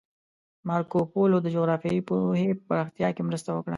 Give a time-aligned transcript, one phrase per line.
[0.69, 3.69] مارکوپولو د جغرافیایي پوهې په پراختیا کې مرسته وکړه.